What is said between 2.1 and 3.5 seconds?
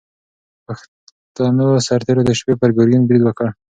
د شپې پر ګورګین برید وکړ.